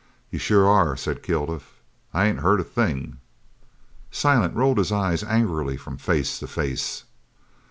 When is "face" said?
5.97-6.39, 6.47-7.03